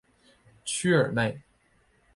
[0.65, 1.43] 屈尔内。